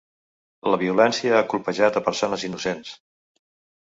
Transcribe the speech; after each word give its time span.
La 0.73 0.77
violència 0.83 1.37
ha 1.39 1.43
colpejat 1.53 1.99
a 2.01 2.05
persones 2.09 2.47
innocents. 2.51 2.95